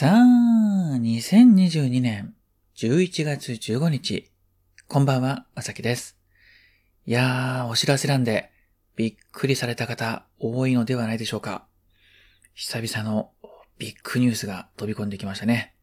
[0.00, 2.34] さあ、2022年
[2.74, 4.30] 11月15日。
[4.88, 6.16] こんばんは、まさきです。
[7.04, 8.50] いやー、お知らせなんで、
[8.96, 11.66] びっくりされた方多いのではないでしょうか。
[12.54, 13.32] 久々の
[13.76, 15.74] ビッグニュースが飛び込んできましたね。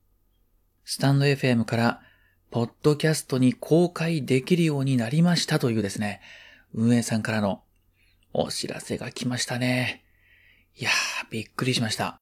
[0.83, 2.01] スタンド FM から、
[2.49, 6.21] ポッドキャストに公開できるようになりましたというですね、
[6.73, 7.61] 運営さんからの
[8.33, 10.03] お知らせが来ましたね。
[10.75, 12.17] いやー、びっくりしました。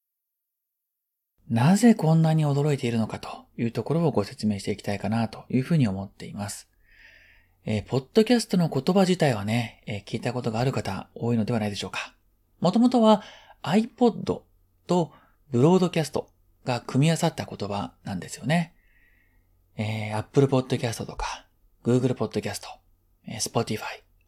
[1.50, 6.68] なぜこんなに驚いているのかというところをご説明していきたいかなというふうに思っています。
[7.66, 12.14] えー、ポッドキャストの言葉自体はね、えー、聞いたことがある方多いのではないでしょうか。
[12.60, 13.24] もともとは
[13.64, 14.42] iPod
[14.88, 15.12] と
[15.52, 16.30] ブロードキャスト
[16.64, 18.74] が組み合わさった言葉なんですよね。
[19.78, 21.46] えー、Apple Podcast とか
[21.84, 22.62] Google Podcast、
[23.28, 23.82] Spotify、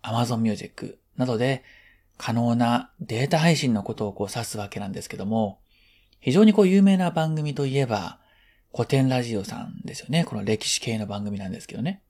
[0.04, 1.63] Amazon Music などで
[2.18, 5.60] 可能なデータ配信のことをこう指すわけなんですけども、
[6.20, 8.20] 非常にこう有名な番組といえば、
[8.73, 10.26] 古典ラジオさんですよね。
[10.26, 12.01] この歴史系の番組なんですけどね。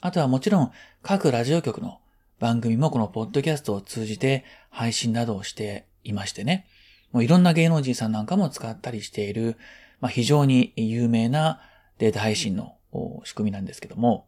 [0.00, 2.00] あとはもちろん各ラジオ局の
[2.38, 6.66] 番組もこのポッドキャストを通じて配信などをしていましてね。
[7.12, 9.56] もういろんな芸能人さんなんかも使ったりしている、
[10.00, 11.60] まあ、非常に有名な
[11.98, 12.76] データ配信の
[13.24, 14.26] 仕組みなんですけども、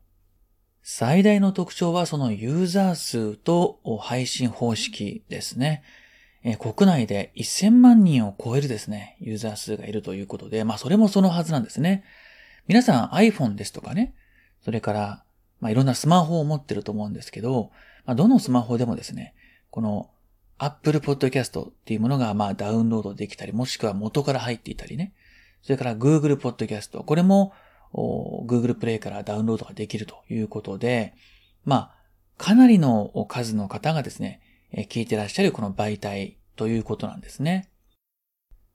[0.82, 5.82] 最大の特徴はそのユーザー数と配信方式ですね。
[6.44, 12.04] え国内で1000万人を超えるですね、ユーザー数がいるということで、まあそれもそのはずなんですね。
[12.66, 14.14] 皆さん iPhone ですとかね、
[14.60, 15.24] それから
[15.62, 17.70] まあ、いろんなスマホを持ってると思うんですけど、
[18.04, 19.32] まあ、どのスマホでもですね、
[19.70, 20.10] この
[20.58, 25.12] Apple Podcast っていうものがまあダウンロードできたり、もしくは元から入っていたりね。
[25.62, 27.00] それから Google Podcast。
[27.04, 27.52] これも
[27.94, 31.14] Google Play からダウンロードができるということで、
[31.64, 31.94] まあ、
[32.38, 34.40] かなりの数の方がですね、
[34.72, 37.68] え聞いてらっしゃるこの媒体ということなんですね。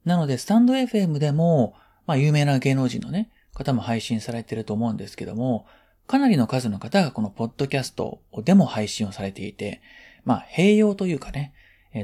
[0.06, 5.66] なので、スタンド FM でも、まあ、有名な芸能人のね、方も配信されてると思うんですけども、
[6.06, 9.82] かなりの数の方がこのポッドキャストでも配信をされていて、
[10.24, 11.54] まあ、併用というかね、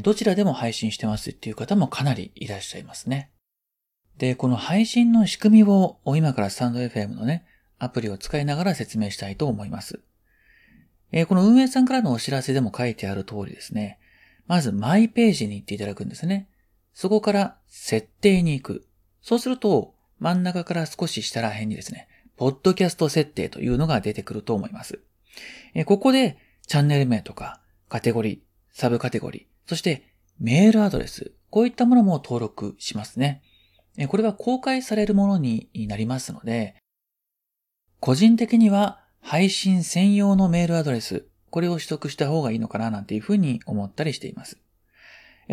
[0.02, 3.32] どちらでも配信してますっていう方もかなりいらっしゃいますね。
[4.18, 7.46] で、この配信の仕組みを今からスタンド FM のね、
[7.80, 10.02] アプリを使いながら説明したいと思います。
[11.14, 14.00] えこの運営さんからのお知らせでも書いてある通りですね。
[14.48, 16.50] まず、マイページに行っていただくんですね。
[16.94, 18.88] そこから設定に行く。
[19.22, 25.00] そうすると、真ん中から少し下ら辺にですね、ポッドキャスト設定というのが出てくると思います。
[25.76, 26.38] えここで
[26.68, 28.40] チャンネル名とかカテゴリー、
[28.72, 33.44] サブカテゴリー、そしてメールアドレス、こういったものも登録しますね。
[34.08, 36.76] これは公開されるものになりますので、
[38.00, 44.58] 個人的には配信専用のメールアドレス、これを取得した方がいいのかななんていうふうに思ったりしています。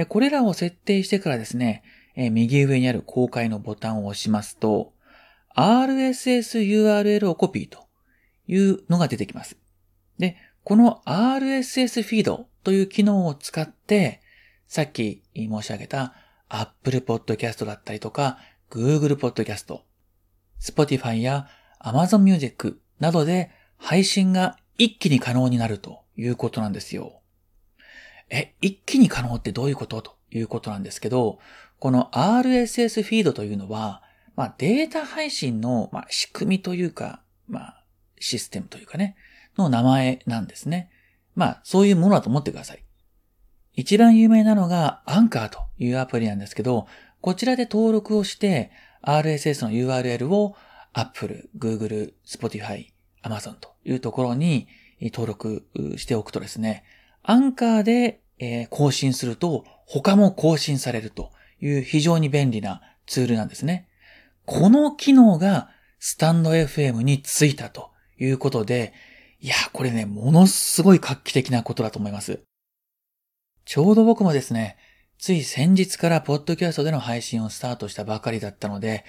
[0.08, 1.82] これらを設定してからですね、
[2.16, 4.92] 右上にある公開のボタンを押しますと、
[5.54, 7.86] RSS URL をコピーと
[8.46, 9.56] いうのが出てきます。
[10.18, 14.20] で、この RSS フィードという機能を使って、
[14.66, 16.14] さっき申し上げた
[16.48, 18.38] Apple Podcast だったりとか、
[18.68, 19.80] Google Podcast、
[20.60, 21.48] Spotify や
[21.80, 27.22] Amazon Music などで配信が一気に可能になるということなんですよ。
[28.28, 30.02] え、一気に可能ってどういうこと？
[30.02, 31.40] ということなんですけど、
[31.80, 34.02] この RSS フィードというのは、
[34.36, 37.84] まあ、データ配信の、まあ、仕組みというか、まあ、
[38.20, 39.16] システムというかね、
[39.56, 40.90] の名前なんですね。
[41.34, 42.84] まあ、そういうものだと思ってください。
[43.72, 46.86] 一番有名なのが、アンカーというアプリなんですけど、
[47.20, 48.70] こちらで登録をして、
[49.02, 50.54] RSS の URL を
[50.92, 52.86] Apple、Google、Spotify、
[53.22, 54.68] Amazon というところに
[55.00, 56.84] 登録しておくとですね、
[57.22, 58.20] アンカーで
[58.70, 63.88] 更新すると他も更新されるという非常に便利なツールなんですね。
[64.46, 68.92] この機能がスタンド FM についたということで、
[69.40, 72.40] いや、これね、ものすごい画期的なことだと思います。
[73.64, 74.76] ちょうど僕もですね、
[75.18, 79.04] つい先日からポッドキャストでの配信をスタートしたばかりだったので、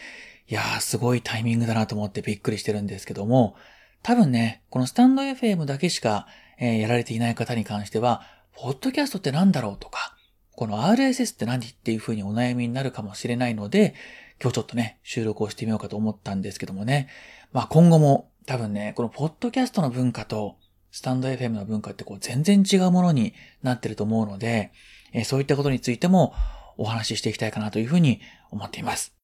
[0.48, 3.56] いやー、すごいタイミングだなと思ってびっくりしてるんですけども、
[4.04, 6.28] 多分ね、このスタンド FM だけしか、
[6.60, 10.16] えー、やられていない方に関しては、ポッドキャストって何だろうとか、
[10.56, 13.94] この RSS って何っていう風にお悩みになるかもしれないので、
[14.42, 17.10] 今日ちょっとね、収録をしてみようかと思ったんですけどもね。
[17.52, 20.58] まあ今後も多分ね、このポッドキャストの文化と
[20.92, 23.34] スタンド FM の文化ってこう全然違うものに
[23.64, 24.72] なってると思うので、
[25.14, 26.34] えそういったことについても
[26.78, 29.16] お話ししていきたいかなというふうに思っています。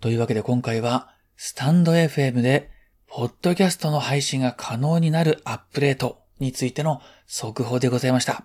[0.00, 2.70] というわけで今回はスタンド FM で
[3.12, 8.44] ポッドキャストの配信が可能になるアップデートについての速報でございました。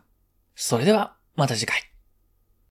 [0.56, 1.95] それではまた次回。